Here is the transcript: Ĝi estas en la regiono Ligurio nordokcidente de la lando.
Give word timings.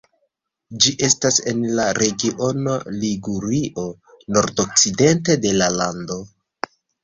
Ĝi 0.85 0.93
estas 1.07 1.37
en 1.51 1.59
la 1.81 1.85
regiono 1.99 2.75
Ligurio 2.95 3.87
nordokcidente 4.39 5.41
de 5.47 5.57
la 5.63 5.73
lando. 5.81 6.23